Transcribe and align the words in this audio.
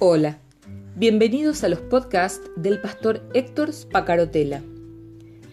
Hola, 0.00 0.38
bienvenidos 0.94 1.64
a 1.64 1.68
los 1.68 1.80
podcasts 1.80 2.48
del 2.54 2.80
pastor 2.80 3.20
Héctor 3.34 3.72
Spacarotela. 3.72 4.62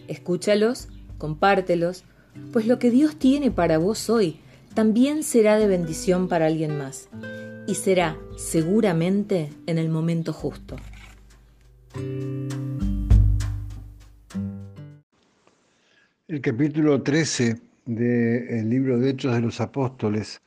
Escúchalos, 0.06 0.86
compártelos, 1.18 2.04
pues 2.52 2.68
lo 2.68 2.78
que 2.78 2.92
Dios 2.92 3.16
tiene 3.16 3.50
para 3.50 3.78
vos 3.78 4.08
hoy 4.08 4.38
también 4.72 5.24
será 5.24 5.58
de 5.58 5.66
bendición 5.66 6.28
para 6.28 6.46
alguien 6.46 6.78
más 6.78 7.08
y 7.66 7.74
será 7.74 8.16
seguramente 8.36 9.50
en 9.66 9.78
el 9.78 9.88
momento 9.88 10.32
justo. 10.32 10.76
El 16.28 16.40
capítulo 16.40 17.02
13 17.02 17.60
del 17.84 18.70
libro 18.70 18.96
de 19.00 19.10
Hechos 19.10 19.34
de 19.34 19.40
los 19.40 19.60
Apóstoles 19.60 20.40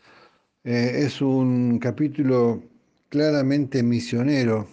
eh, 0.64 1.02
es 1.04 1.22
un 1.22 1.80
capítulo 1.80 2.64
claramente 3.10 3.84
misionero. 3.84 4.68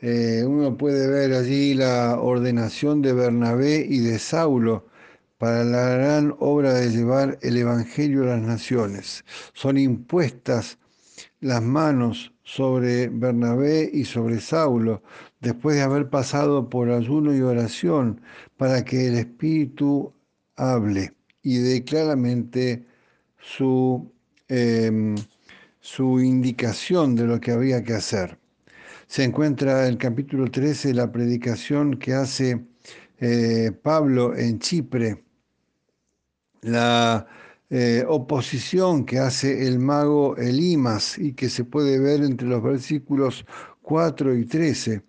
Eh, 0.00 0.44
uno 0.46 0.76
puede 0.76 1.08
ver 1.08 1.32
allí 1.32 1.74
la 1.74 2.20
ordenación 2.20 3.00
de 3.02 3.12
Bernabé 3.14 3.86
y 3.88 4.00
de 4.00 4.18
Saulo 4.18 4.86
para 5.38 5.64
la 5.64 5.88
gran 5.90 6.34
obra 6.38 6.74
de 6.74 6.90
llevar 6.90 7.38
el 7.42 7.56
Evangelio 7.56 8.24
a 8.24 8.36
las 8.36 8.42
naciones. 8.42 9.24
Son 9.54 9.78
impuestas 9.78 10.78
las 11.40 11.62
manos 11.62 12.32
sobre 12.42 13.08
Bernabé 13.08 13.90
y 13.92 14.04
sobre 14.04 14.40
Saulo, 14.40 15.02
después 15.40 15.76
de 15.76 15.82
haber 15.82 16.08
pasado 16.08 16.68
por 16.68 16.90
ayuno 16.90 17.34
y 17.34 17.40
oración, 17.40 18.20
para 18.56 18.84
que 18.84 19.08
el 19.08 19.16
Espíritu 19.16 20.12
hable 20.56 21.12
y 21.42 21.58
dé 21.58 21.84
claramente 21.84 22.86
su 23.38 24.12
em, 24.48 25.14
su 25.86 26.20
indicación 26.20 27.14
de 27.14 27.24
lo 27.24 27.40
que 27.40 27.52
había 27.52 27.84
que 27.84 27.94
hacer. 27.94 28.40
Se 29.06 29.22
encuentra 29.22 29.82
en 29.82 29.92
el 29.92 29.98
capítulo 29.98 30.50
13 30.50 30.92
la 30.94 31.12
predicación 31.12 31.96
que 31.96 32.12
hace 32.12 32.66
eh, 33.20 33.70
Pablo 33.84 34.36
en 34.36 34.58
Chipre, 34.58 35.24
la 36.62 37.28
eh, 37.70 38.04
oposición 38.08 39.06
que 39.06 39.20
hace 39.20 39.68
el 39.68 39.78
mago 39.78 40.36
Elimas 40.36 41.18
y 41.18 41.34
que 41.34 41.48
se 41.48 41.62
puede 41.62 42.00
ver 42.00 42.24
entre 42.24 42.48
los 42.48 42.64
versículos 42.64 43.46
4 43.82 44.34
y 44.34 44.44
13, 44.44 45.02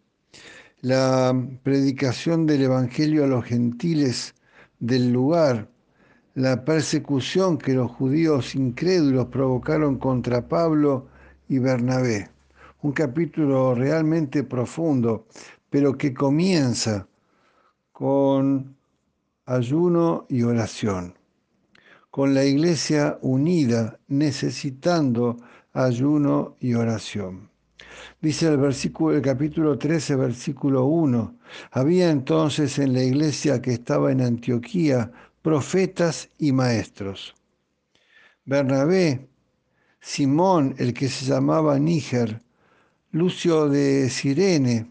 la 0.82 1.34
predicación 1.64 2.46
del 2.46 2.62
Evangelio 2.62 3.24
a 3.24 3.28
los 3.28 3.44
gentiles 3.46 4.36
del 4.80 5.12
lugar, 5.12 5.72
la 6.38 6.64
persecución 6.64 7.58
que 7.58 7.74
los 7.74 7.90
judíos 7.90 8.54
incrédulos 8.54 9.26
provocaron 9.26 9.98
contra 9.98 10.48
Pablo 10.48 11.08
y 11.50 11.58
Bernabé. 11.58 12.30
Un 12.84 12.92
capítulo 12.92 13.74
realmente 13.74 14.44
profundo, 14.44 15.26
pero 15.72 15.98
que 15.98 16.14
comienza 16.14 17.08
con 17.92 18.76
ayuno 19.48 20.28
y 20.30 20.44
oración, 20.44 21.16
con 22.12 22.36
la 22.36 22.46
iglesia 22.46 23.18
unida 23.24 23.98
necesitando 24.08 25.38
ayuno 25.74 26.56
y 26.60 26.76
oración. 26.76 27.50
Dice 28.22 28.48
el 28.48 28.58
versículo 28.58 29.16
el 29.16 29.24
capítulo 29.24 29.76
13 29.76 30.16
versículo 30.16 30.86
1. 30.86 31.36
Había 31.72 32.12
entonces 32.12 32.78
en 32.78 32.94
la 32.94 33.02
iglesia 33.02 33.60
que 33.60 33.74
estaba 33.74 34.12
en 34.12 34.22
Antioquía 34.22 35.12
profetas 35.48 36.28
y 36.38 36.52
maestros. 36.52 37.34
Bernabé, 38.44 39.30
Simón, 40.02 40.76
el 40.78 40.94
que 40.94 41.08
se 41.08 41.24
llamaba 41.24 41.80
Níger, 41.80 42.42
Lucio 43.12 43.70
de 43.70 44.10
Sirene, 44.10 44.88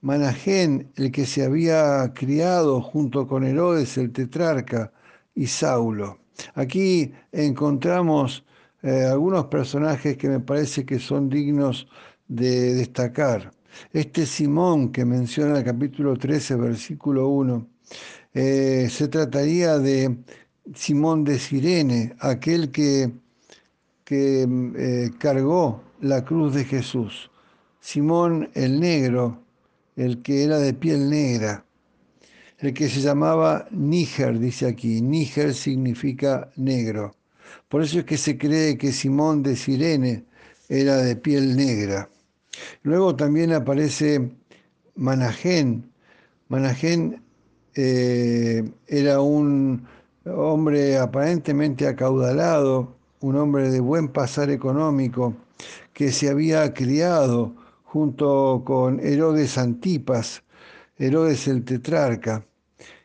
Managén, 0.00 0.92
el 0.94 1.10
que 1.10 1.26
se 1.26 1.42
había 1.42 2.12
criado 2.14 2.80
junto 2.80 3.26
con 3.26 3.42
Herodes 3.42 3.98
el 3.98 4.12
tetrarca, 4.12 4.92
y 5.34 5.48
Saulo. 5.48 6.20
Aquí 6.54 7.12
encontramos 7.32 8.44
eh, 8.82 9.06
algunos 9.10 9.46
personajes 9.46 10.16
que 10.16 10.28
me 10.28 10.38
parece 10.38 10.86
que 10.86 11.00
son 11.00 11.28
dignos 11.28 11.88
de 12.28 12.74
destacar. 12.74 13.50
Este 13.92 14.24
Simón 14.24 14.92
que 14.92 15.04
menciona 15.04 15.58
el 15.58 15.64
capítulo 15.64 16.16
13, 16.16 16.54
versículo 16.54 17.26
1, 17.26 17.66
eh, 18.40 18.88
se 18.88 19.08
trataría 19.08 19.80
de 19.80 20.16
Simón 20.72 21.24
de 21.24 21.40
Sirene, 21.40 22.14
aquel 22.20 22.70
que, 22.70 23.10
que 24.04 24.46
eh, 24.76 25.10
cargó 25.18 25.82
la 26.00 26.24
cruz 26.24 26.54
de 26.54 26.64
Jesús. 26.64 27.32
Simón 27.80 28.48
el 28.54 28.78
negro, 28.78 29.42
el 29.96 30.22
que 30.22 30.44
era 30.44 30.58
de 30.58 30.72
piel 30.72 31.10
negra, 31.10 31.64
el 32.58 32.74
que 32.74 32.88
se 32.88 33.00
llamaba 33.00 33.66
Níger, 33.72 34.38
dice 34.38 34.68
aquí. 34.68 35.02
Níger 35.02 35.52
significa 35.52 36.48
negro. 36.54 37.16
Por 37.68 37.82
eso 37.82 37.98
es 37.98 38.04
que 38.04 38.16
se 38.16 38.38
cree 38.38 38.78
que 38.78 38.92
Simón 38.92 39.42
de 39.42 39.56
Sirene 39.56 40.26
era 40.68 40.98
de 40.98 41.16
piel 41.16 41.56
negra. 41.56 42.08
Luego 42.84 43.16
también 43.16 43.52
aparece 43.52 44.30
Managén. 44.94 45.90
Managén 46.46 47.20
eh, 47.80 48.68
era 48.88 49.20
un 49.20 49.86
hombre 50.24 50.98
aparentemente 50.98 51.86
acaudalado, 51.86 52.96
un 53.20 53.36
hombre 53.36 53.70
de 53.70 53.78
buen 53.78 54.08
pasar 54.08 54.50
económico, 54.50 55.36
que 55.92 56.10
se 56.10 56.28
había 56.28 56.74
criado 56.74 57.54
junto 57.84 58.62
con 58.66 58.98
Herodes 58.98 59.56
Antipas, 59.58 60.42
Herodes 60.98 61.46
el 61.46 61.64
tetrarca, 61.64 62.44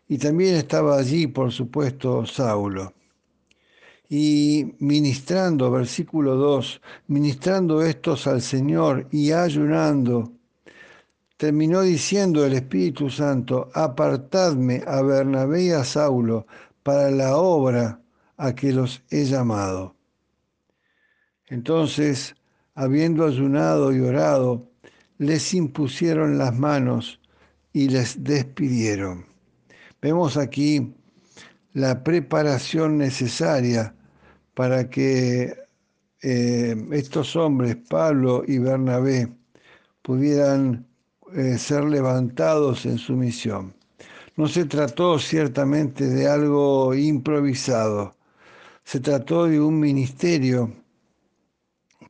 y 0.07 0.17
también 0.17 0.55
estaba 0.55 0.97
allí, 0.97 1.27
por 1.27 1.51
supuesto, 1.51 2.25
Saulo. 2.25 2.93
Y 4.09 4.73
ministrando, 4.79 5.69
versículo 5.69 6.35
2, 6.35 6.81
ministrando 7.09 7.83
estos 7.83 8.25
al 8.25 8.41
Señor 8.41 9.07
y 9.11 9.33
ayunando, 9.33 10.31
terminó 11.43 11.81
diciendo 11.81 12.45
el 12.45 12.53
Espíritu 12.53 13.09
Santo, 13.09 13.69
apartadme 13.73 14.81
a 14.87 15.01
Bernabé 15.01 15.63
y 15.63 15.71
a 15.71 15.83
Saulo 15.83 16.47
para 16.83 17.11
la 17.11 17.35
obra 17.35 17.99
a 18.37 18.55
que 18.55 18.71
los 18.71 19.03
he 19.09 19.25
llamado. 19.25 19.93
Entonces, 21.47 22.33
habiendo 22.75 23.25
ayunado 23.25 23.91
y 23.91 23.99
orado, 23.99 24.71
les 25.17 25.53
impusieron 25.53 26.37
las 26.37 26.57
manos 26.57 27.19
y 27.73 27.89
les 27.89 28.23
despidieron. 28.23 29.25
Vemos 30.01 30.37
aquí 30.37 30.95
la 31.73 32.05
preparación 32.05 32.97
necesaria 32.97 33.93
para 34.53 34.89
que 34.89 35.53
eh, 36.21 36.87
estos 36.93 37.35
hombres, 37.35 37.75
Pablo 37.89 38.45
y 38.47 38.59
Bernabé, 38.59 39.27
pudieran 40.01 40.87
eh, 41.35 41.57
ser 41.57 41.83
levantados 41.85 42.85
en 42.85 42.97
su 42.97 43.13
misión. 43.13 43.73
No 44.35 44.47
se 44.47 44.65
trató 44.65 45.19
ciertamente 45.19 46.07
de 46.07 46.27
algo 46.27 46.93
improvisado, 46.95 48.15
se 48.83 48.99
trató 48.99 49.45
de 49.45 49.59
un 49.59 49.79
ministerio 49.79 50.73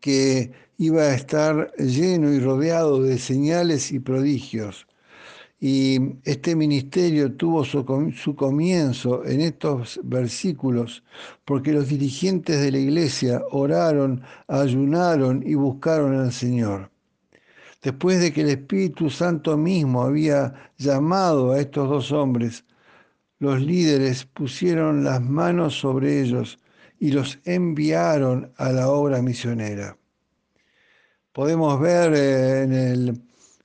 que 0.01 0.51
iba 0.77 1.03
a 1.03 1.15
estar 1.15 1.73
lleno 1.77 2.31
y 2.33 2.39
rodeado 2.39 3.01
de 3.01 3.17
señales 3.17 3.91
y 3.91 3.99
prodigios. 3.99 4.87
Y 5.59 5.99
este 6.25 6.55
ministerio 6.55 7.33
tuvo 7.33 7.63
su, 7.63 7.85
su, 8.15 8.35
comienzo 8.35 9.25
en 9.25 9.41
estos 9.41 9.99
versículos 10.03 11.03
porque 11.45 11.71
los 11.71 11.87
dirigentes 11.87 12.59
de 12.61 12.71
la 12.71 12.79
iglesia 12.79 13.41
oraron, 13.51 14.21
ayunaron 14.47 15.41
y 15.45 15.55
buscaron 15.55 16.19
al 16.19 16.33
Señor 16.33 16.92
después 17.83 18.19
de 18.21 18.31
que 18.31 18.41
el 18.41 18.49
Espíritu 18.49 19.09
Santo 19.09 19.57
mismo 19.57 20.03
había 20.03 20.71
llamado 20.77 21.51
a 21.51 21.59
estos 21.59 21.89
dos 21.89 22.11
hombres, 22.11 22.63
los 23.39 23.61
líderes 23.61 24.25
pusieron 24.25 25.03
las 25.03 25.21
manos 25.21 25.77
sobre 25.77 26.21
ellos 26.21 26.59
y 26.97 27.11
los 27.11 27.39
enviaron 27.43 28.53
a 28.55 28.71
la 28.71 28.89
obra 28.89 29.21
misionera. 29.21 29.97
Podemos 31.33 31.79
ver 31.79 32.13
eh, 32.13 32.63
en 32.63 32.73
el 32.73 33.21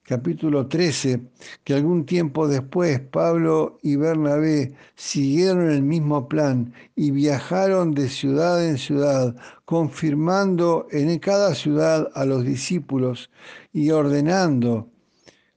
capítulo 0.09 0.67
13, 0.67 1.21
que 1.65 1.75
algún 1.75 2.07
tiempo 2.07 2.49
después 2.49 2.99
Pablo 2.99 3.79
y 3.83 3.97
Bernabé 3.97 4.73
siguieron 4.95 5.71
el 5.71 5.83
mismo 5.83 6.29
plan 6.29 6.73
y 6.97 7.11
viajaron 7.11 7.93
de 7.93 8.09
ciudad 8.09 8.67
en 8.67 8.79
ciudad, 8.79 9.37
confirmando 9.67 10.87
en 10.93 11.19
cada 11.19 11.55
ciudad 11.55 12.09
a 12.15 12.25
los 12.25 12.43
discípulos 12.43 13.31
y 13.71 13.91
ordenando, 13.91 14.91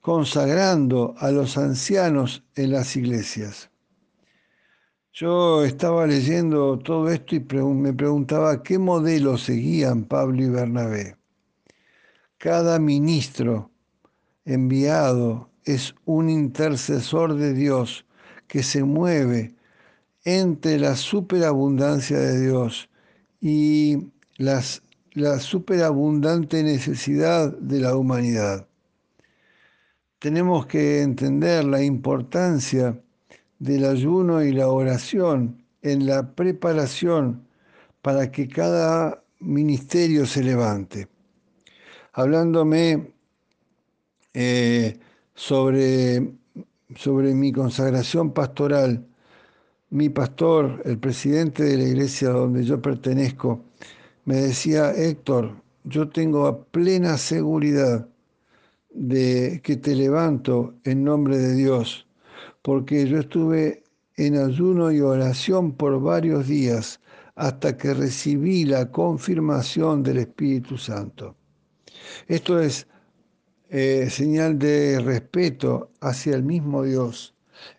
consagrando 0.01 1.15
a 1.19 1.31
los 1.31 1.57
ancianos 1.57 2.44
en 2.56 2.74
las 2.74 2.98
iglesias. 2.98 3.71
Yo 5.13 5.63
estaba 5.63 6.06
leyendo 6.06 6.77
todo 6.77 7.09
esto 7.09 7.36
y 7.36 7.39
me 7.39 7.94
preguntaba 7.94 8.62
qué 8.63 8.77
modelo 8.77 9.38
seguían 9.38 10.03
Pablo 10.03 10.44
y 10.44 10.50
Bernabé. 10.50 11.15
Cada 12.38 12.77
ministro 12.77 13.70
enviado 14.45 15.49
es 15.63 15.95
un 16.05 16.29
intercesor 16.29 17.35
de 17.35 17.53
Dios 17.53 18.05
que 18.47 18.63
se 18.63 18.83
mueve 18.83 19.55
entre 20.23 20.79
la 20.79 20.95
superabundancia 20.95 22.19
de 22.19 22.41
Dios 22.41 22.89
y 23.39 24.11
las, 24.38 24.83
la 25.13 25.39
superabundante 25.39 26.63
necesidad 26.63 27.55
de 27.57 27.79
la 27.79 27.95
humanidad. 27.95 28.67
Tenemos 30.19 30.67
que 30.67 31.01
entender 31.01 31.63
la 31.63 31.81
importancia 31.81 33.01
del 33.59 33.85
ayuno 33.85 34.43
y 34.43 34.51
la 34.51 34.67
oración 34.67 35.63
en 35.81 36.05
la 36.05 36.35
preparación 36.35 37.47
para 38.01 38.31
que 38.31 38.47
cada 38.47 39.23
ministerio 39.39 40.25
se 40.25 40.43
levante. 40.43 41.07
Hablándome 42.13 43.13
eh, 44.33 45.00
sobre, 45.36 46.33
sobre 46.95 47.33
mi 47.33 47.51
consagración 47.51 48.33
pastoral, 48.33 49.06
mi 49.89 50.10
pastor, 50.10 50.81
el 50.86 50.98
presidente 50.98 51.63
de 51.63 51.78
la 51.78 51.83
iglesia 51.83 52.30
donde 52.30 52.63
yo 52.63 52.81
pertenezco, 52.81 53.63
me 54.25 54.36
decía, 54.36 54.92
Héctor, 54.92 55.62
yo 55.83 56.10
tengo 56.10 56.63
plena 56.72 57.18
seguridad 57.18 58.07
de 58.94 59.62
que 59.63 59.78
te 59.78 59.95
levanto 59.95 60.75
en 60.84 61.04
nombre 61.04 61.38
de 61.38 61.56
Dios, 61.56 62.07
porque 62.62 63.07
yo 63.07 63.19
estuve 63.19 63.84
en 64.18 64.38
ayuno 64.38 64.92
y 64.92 65.01
oración 65.01 65.72
por 65.74 66.00
varios 66.01 66.48
días 66.48 67.00
hasta 67.36 67.77
que 67.77 67.94
recibí 67.94 68.66
la 68.66 68.92
confirmación 68.92 70.04
del 70.04 70.18
Espíritu 70.19 70.77
Santo. 70.77 71.36
Esto 72.27 72.60
es 72.60 72.88
eh, 73.73 74.09
señal 74.09 74.59
de 74.59 75.00
respeto 75.00 75.91
hacia 76.01 76.35
el 76.35 76.44
mismo 76.44 76.83
Dios. 76.83 77.33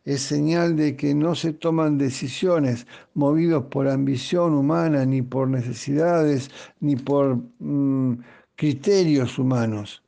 Es 0.06 0.22
señal 0.22 0.74
de 0.74 0.96
que 0.96 1.14
no 1.14 1.34
se 1.34 1.52
toman 1.52 1.98
decisiones 1.98 2.86
movidos 3.12 3.64
por 3.64 3.86
ambición 3.88 4.54
humana, 4.54 5.04
ni 5.04 5.20
por 5.20 5.48
necesidades, 5.48 6.50
ni 6.80 6.96
por 6.96 7.36
mm, 7.58 8.20
criterios 8.56 9.38
humanos, 9.38 10.02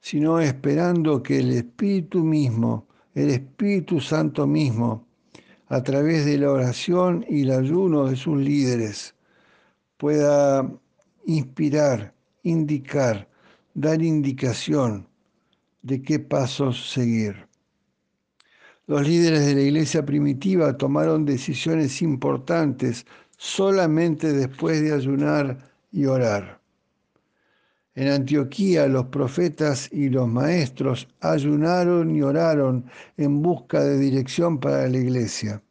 sino 0.00 0.40
esperando 0.40 1.22
que 1.22 1.38
el 1.38 1.52
Espíritu 1.52 2.24
mismo, 2.24 2.88
el 3.14 3.30
Espíritu 3.30 4.00
Santo 4.00 4.48
mismo, 4.48 5.06
a 5.68 5.80
través 5.84 6.24
de 6.24 6.38
la 6.38 6.50
oración 6.50 7.24
y 7.28 7.42
el 7.42 7.52
ayuno 7.52 8.06
de 8.06 8.16
sus 8.16 8.36
líderes, 8.36 9.14
pueda 9.96 10.68
inspirar, 11.24 12.14
indicar, 12.42 13.28
dar 13.74 14.02
indicación 14.02 15.08
de 15.82 16.00
qué 16.00 16.18
pasos 16.20 16.90
seguir. 16.90 17.48
Los 18.86 19.06
líderes 19.06 19.46
de 19.46 19.54
la 19.54 19.62
iglesia 19.62 20.04
primitiva 20.04 20.76
tomaron 20.76 21.24
decisiones 21.24 22.00
importantes 22.02 23.04
solamente 23.36 24.32
después 24.32 24.80
de 24.80 24.92
ayunar 24.92 25.70
y 25.90 26.06
orar. 26.06 26.60
En 27.96 28.08
Antioquía 28.08 28.86
los 28.88 29.06
profetas 29.06 29.88
y 29.92 30.08
los 30.08 30.28
maestros 30.28 31.08
ayunaron 31.20 32.14
y 32.14 32.22
oraron 32.22 32.84
en 33.16 33.40
busca 33.40 33.82
de 33.82 33.98
dirección 33.98 34.58
para 34.58 34.88
la 34.88 34.98
iglesia. 34.98 35.62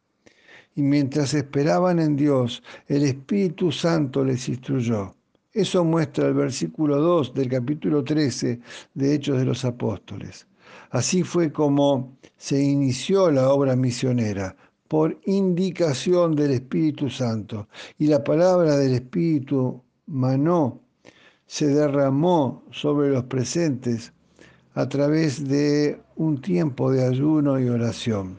Y 0.74 0.82
mientras 0.82 1.34
esperaban 1.34 1.98
en 1.98 2.16
Dios, 2.16 2.62
el 2.88 3.04
Espíritu 3.04 3.70
Santo 3.70 4.24
les 4.24 4.48
instruyó. 4.48 5.14
Eso 5.54 5.84
muestra 5.84 6.26
el 6.26 6.34
versículo 6.34 7.00
2 7.00 7.32
del 7.32 7.48
capítulo 7.48 8.02
13 8.02 8.58
de 8.92 9.14
Hechos 9.14 9.38
de 9.38 9.44
los 9.44 9.64
Apóstoles. 9.64 10.48
Así 10.90 11.22
fue 11.22 11.52
como 11.52 12.16
se 12.36 12.60
inició 12.60 13.30
la 13.30 13.52
obra 13.52 13.76
misionera, 13.76 14.56
por 14.88 15.16
indicación 15.26 16.34
del 16.34 16.50
Espíritu 16.50 17.08
Santo. 17.08 17.68
Y 17.98 18.08
la 18.08 18.24
palabra 18.24 18.76
del 18.76 18.94
Espíritu 18.94 19.80
manó, 20.06 20.80
se 21.46 21.68
derramó 21.68 22.64
sobre 22.72 23.10
los 23.10 23.22
presentes 23.24 24.12
a 24.74 24.88
través 24.88 25.46
de 25.46 26.00
un 26.16 26.40
tiempo 26.40 26.90
de 26.90 27.06
ayuno 27.06 27.60
y 27.60 27.68
oración. 27.68 28.38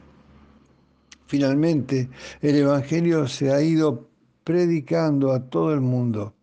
Finalmente, 1.24 2.10
el 2.42 2.56
Evangelio 2.56 3.26
se 3.26 3.50
ha 3.50 3.62
ido 3.62 4.06
predicando 4.44 5.32
a 5.32 5.40
todo 5.48 5.72
el 5.72 5.80
mundo 5.80 6.35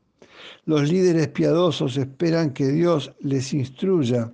los 0.66 0.90
líderes 0.90 1.28
piadosos 1.30 1.98
esperan 1.98 2.54
que 2.54 2.68
Dios 2.68 3.13
les 3.19 3.54
instruya 3.54 4.31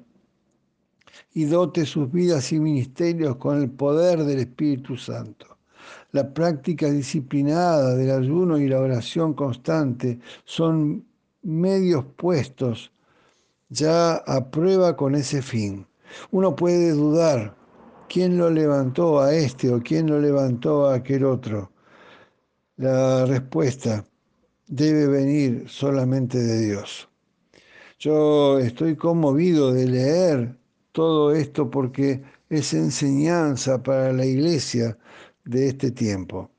y 1.33 1.45
dote 1.45 1.85
sus 1.85 2.11
vidas 2.11 2.51
y 2.51 2.59
ministerios 2.59 3.37
con 3.37 3.61
el 3.61 3.69
poder 3.69 4.23
del 4.23 4.39
Espíritu 4.39 4.97
Santo. 4.97 5.57
La 6.11 6.33
práctica 6.33 6.89
disciplinada 6.89 7.95
del 7.95 8.11
ayuno 8.11 8.57
y 8.57 8.67
la 8.67 8.79
oración 8.79 9.33
constante 9.33 10.19
son 10.43 11.05
medios 11.43 12.05
puestos 12.15 12.91
ya 13.69 14.15
a 14.15 14.49
prueba 14.49 14.95
con 14.95 15.15
ese 15.15 15.41
fin. 15.41 15.85
Uno 16.31 16.55
puede 16.55 16.91
dudar 16.91 17.55
quién 18.07 18.37
lo 18.37 18.49
levantó 18.49 19.21
a 19.21 19.33
este 19.33 19.71
o 19.71 19.79
quién 19.79 20.07
lo 20.07 20.19
levantó 20.19 20.87
a 20.87 20.95
aquel 20.95 21.23
otro. 21.25 21.71
La 22.77 23.25
respuesta 23.25 24.03
debe 24.69 25.07
venir 25.07 25.65
solamente 25.67 26.37
de 26.37 26.67
Dios. 26.67 27.09
Yo 27.97 28.59
estoy 28.59 28.95
conmovido 28.95 29.73
de 29.73 29.87
leer 29.87 30.55
todo 30.91 31.33
esto 31.33 31.69
porque 31.69 32.21
es 32.49 32.73
enseñanza 32.73 33.81
para 33.83 34.13
la 34.13 34.25
iglesia 34.25 34.97
de 35.43 35.67
este 35.67 35.91
tiempo. 35.91 36.49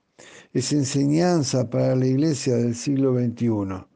Es 0.52 0.72
enseñanza 0.72 1.70
para 1.70 1.94
la 1.94 2.06
iglesia 2.06 2.56
del 2.56 2.74
siglo 2.74 3.14
XXI. 3.14 3.86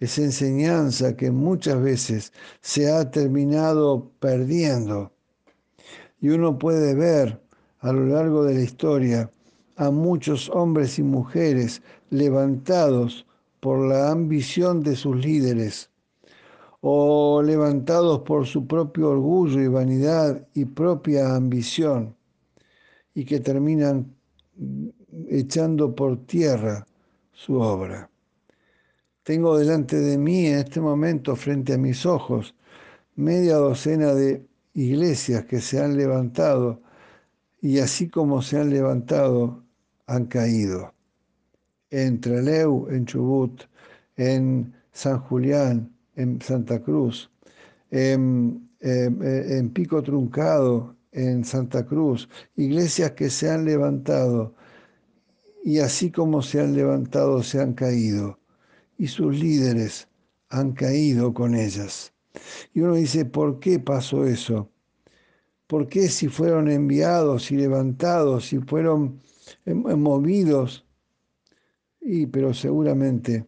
Es 0.00 0.18
enseñanza 0.18 1.14
que 1.14 1.30
muchas 1.30 1.80
veces 1.82 2.32
se 2.62 2.90
ha 2.90 3.10
terminado 3.10 4.10
perdiendo. 4.18 5.12
Y 6.22 6.30
uno 6.30 6.58
puede 6.58 6.94
ver 6.94 7.38
a 7.80 7.92
lo 7.92 8.06
largo 8.06 8.44
de 8.44 8.54
la 8.54 8.62
historia 8.62 9.30
a 9.76 9.90
muchos 9.90 10.48
hombres 10.50 10.98
y 10.98 11.02
mujeres 11.02 11.82
levantados 12.08 13.26
por 13.60 13.86
la 13.86 14.10
ambición 14.10 14.82
de 14.82 14.96
sus 14.96 15.16
líderes 15.16 15.90
o 16.80 17.42
levantados 17.42 18.20
por 18.20 18.46
su 18.46 18.66
propio 18.66 19.10
orgullo 19.10 19.60
y 19.60 19.68
vanidad 19.68 20.46
y 20.54 20.64
propia 20.64 21.34
ambición 21.34 22.16
y 23.14 23.24
que 23.24 23.40
terminan 23.40 24.14
echando 25.28 25.94
por 25.94 26.24
tierra 26.26 26.86
su 27.32 27.60
obra. 27.60 28.10
Tengo 29.22 29.58
delante 29.58 29.96
de 30.00 30.16
mí 30.16 30.46
en 30.46 30.58
este 30.58 30.80
momento, 30.80 31.36
frente 31.36 31.74
a 31.74 31.78
mis 31.78 32.06
ojos, 32.06 32.54
media 33.14 33.56
docena 33.56 34.14
de 34.14 34.46
iglesias 34.74 35.44
que 35.44 35.60
se 35.60 35.82
han 35.82 35.96
levantado 35.96 36.80
y 37.60 37.78
así 37.78 38.08
como 38.08 38.40
se 38.40 38.58
han 38.58 38.70
levantado, 38.70 39.62
han 40.06 40.26
caído 40.26 40.94
en 41.90 42.20
Treleu, 42.20 42.88
en 42.90 43.04
Chubut, 43.04 43.62
en 44.16 44.72
San 44.92 45.18
Julián, 45.20 45.90
en 46.16 46.40
Santa 46.40 46.80
Cruz, 46.80 47.30
en, 47.90 48.68
en, 48.80 49.70
Pico 49.70 50.02
Truncado, 50.02 50.96
en 51.12 51.44
Santa 51.44 51.84
Cruz, 51.84 52.28
iglesias 52.56 53.12
que 53.12 53.30
se 53.30 53.50
han 53.50 53.64
levantado 53.64 54.54
y 55.64 55.78
así 55.78 56.10
como 56.10 56.42
se 56.42 56.60
han 56.60 56.74
levantado, 56.74 57.42
se 57.42 57.60
han 57.60 57.74
caído 57.74 58.38
y 58.96 59.08
sus 59.08 59.38
líderes 59.38 60.08
han 60.48 60.72
caído 60.72 61.34
con 61.34 61.54
ellas. 61.54 62.12
Y 62.74 62.80
uno 62.80 62.94
dice, 62.94 63.24
¿por 63.24 63.58
qué 63.58 63.78
pasó 63.78 64.26
eso? 64.26 64.70
¿Por 65.66 65.88
qué 65.88 66.08
si 66.08 66.28
fueron 66.28 66.68
enviados 66.68 67.50
y 67.50 67.56
levantados, 67.56 68.48
si 68.48 68.58
fueron 68.58 69.20
movidos 69.66 70.84
y 72.00 72.26
pero 72.26 72.54
seguramente 72.54 73.46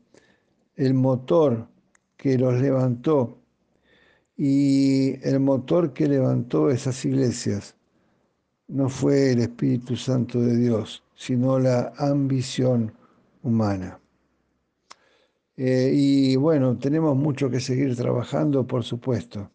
el 0.76 0.94
motor 0.94 1.68
que 2.16 2.38
los 2.38 2.60
levantó 2.60 3.38
y 4.36 5.18
el 5.26 5.40
motor 5.40 5.92
que 5.92 6.08
levantó 6.08 6.70
esas 6.70 7.04
iglesias 7.04 7.76
no 8.68 8.88
fue 8.88 9.32
el 9.32 9.40
Espíritu 9.40 9.96
Santo 9.96 10.40
de 10.40 10.56
Dios, 10.56 11.02
sino 11.14 11.58
la 11.58 11.92
ambición 11.98 12.92
humana. 13.42 14.00
Eh, 15.56 15.92
y 15.94 16.36
bueno, 16.36 16.78
tenemos 16.78 17.16
mucho 17.16 17.50
que 17.50 17.60
seguir 17.60 17.94
trabajando, 17.94 18.66
por 18.66 18.82
supuesto. 18.84 19.50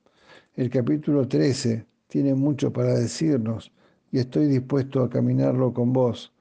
El 0.55 0.69
capítulo 0.69 1.27
13 1.27 1.85
tiene 2.07 2.35
mucho 2.35 2.71
para 2.71 2.93
decirnos 2.93 3.71
y 4.11 4.19
estoy 4.19 4.47
dispuesto 4.47 5.01
a 5.01 5.09
caminarlo 5.09 5.73
con 5.73 5.91
vos, 5.93 6.33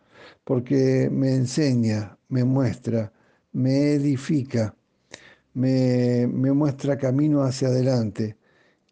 porque 0.45 1.09
me 1.11 1.35
enseña 1.35 2.16
me 2.29 2.45
muestra, 2.45 3.13
me 3.53 3.93
edifica, 3.95 4.75
me, 5.55 6.27
me 6.27 6.53
muestra 6.53 6.99
camino 6.99 7.43
hacia 7.43 7.69
adelante 7.69 8.37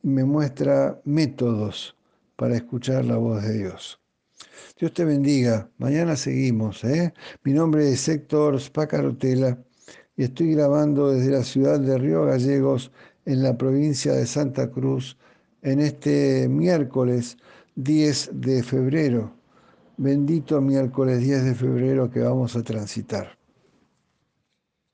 me 0.05 0.23
muestra 0.23 1.00
métodos 1.05 1.97
para 2.37 2.57
escuchar 2.57 3.07
la 3.07 3.17
voz 3.17 3.43
de 3.43 3.59
Dios. 3.59 3.99
Dios 4.79 4.93
te 4.93 5.05
bendiga. 5.05 5.71
Mañana 5.79 6.14
seguimos. 6.14 6.85
¿eh? 6.85 7.14
Mi 7.43 7.55
nombre 7.55 7.91
es 7.91 8.07
Héctor 8.07 8.61
Spacarotela 8.61 9.59
y 10.14 10.25
estoy 10.25 10.55
grabando 10.55 11.11
desde 11.11 11.31
la 11.31 11.43
ciudad 11.43 11.81
de 11.81 11.97
Río 11.97 12.26
Gallegos, 12.26 12.93
en 13.25 13.43
la 13.43 13.57
provincia 13.57 14.12
de 14.12 14.26
Santa 14.26 14.71
Cruz, 14.71 15.17
en 15.62 15.81
este 15.81 16.47
miércoles 16.50 17.38
10 17.76 18.31
de 18.35 18.62
febrero. 18.62 19.33
Bendito 19.96 20.60
miércoles 20.60 21.20
10 21.20 21.44
de 21.44 21.54
febrero 21.54 22.10
que 22.10 22.20
vamos 22.20 22.56
a 22.56 22.64
transitar. 22.64 23.38